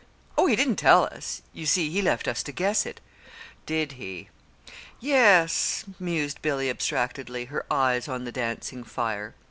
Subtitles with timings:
[0.35, 1.43] "Oh, he didn't tell us.
[1.53, 2.99] You see he left us to guess it."
[3.67, 4.29] "Did he?"
[4.99, 9.35] "Yes," mused Billy, abstractedly, her eyes on the dancing fire.